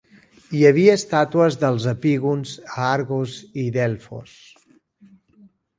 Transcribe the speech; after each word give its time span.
Hi 0.59 0.63
havia 0.69 0.95
estàtues 0.99 1.57
dels 1.65 1.85
epígons 1.93 2.55
a 2.71 2.87
Argos 2.89 3.39
i 3.65 3.71
Delfos. 3.79 4.35